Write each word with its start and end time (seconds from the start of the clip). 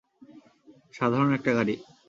সাধারণ 0.93 1.29
একটা 1.33 1.51
গাড়ি। 1.53 1.75